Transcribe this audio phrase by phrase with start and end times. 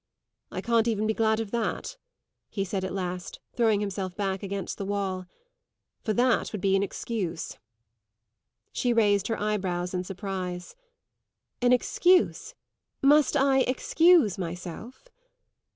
[0.49, 1.95] "I can't even be glad of that,"
[2.49, 5.27] he said at last, throwing himself back against the wall;
[6.03, 7.59] "for that would be an excuse."
[8.73, 10.75] She raised her eyebrows in surprise.
[11.61, 12.55] "An excuse?
[13.03, 15.07] Must I excuse myself?"